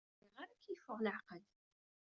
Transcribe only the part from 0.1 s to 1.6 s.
Ur riɣ ara ad k-yeffeɣ leɛqel.